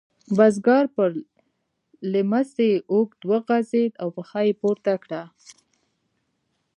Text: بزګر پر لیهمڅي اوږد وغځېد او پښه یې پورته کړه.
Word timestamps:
بزګر 0.37 0.85
پر 0.95 1.09
لیهمڅي 2.11 2.71
اوږد 2.91 3.19
وغځېد 3.29 3.91
او 4.01 4.07
پښه 4.15 4.39
یې 4.47 4.53
پورته 4.61 4.93
کړه. 5.03 5.21